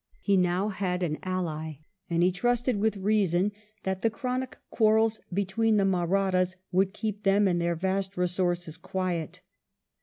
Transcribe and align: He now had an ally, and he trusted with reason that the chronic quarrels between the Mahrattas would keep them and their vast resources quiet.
He 0.19 0.35
now 0.35 0.69
had 0.69 1.03
an 1.03 1.19
ally, 1.21 1.73
and 2.09 2.23
he 2.23 2.31
trusted 2.31 2.77
with 2.79 2.97
reason 2.97 3.51
that 3.83 4.01
the 4.01 4.09
chronic 4.09 4.57
quarrels 4.71 5.19
between 5.31 5.77
the 5.77 5.85
Mahrattas 5.85 6.55
would 6.71 6.91
keep 6.91 7.21
them 7.21 7.47
and 7.47 7.61
their 7.61 7.75
vast 7.75 8.17
resources 8.17 8.77
quiet. 8.77 9.41